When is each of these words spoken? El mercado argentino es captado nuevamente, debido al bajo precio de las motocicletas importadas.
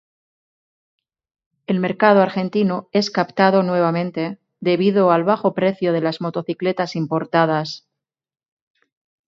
El 1.67 1.79
mercado 1.79 2.21
argentino 2.21 2.89
es 2.91 3.11
captado 3.11 3.61
nuevamente, 3.61 4.39
debido 4.59 5.11
al 5.11 5.23
bajo 5.23 5.53
precio 5.53 5.93
de 5.93 6.01
las 6.01 6.21
motocicletas 6.21 6.95
importadas. 6.95 7.87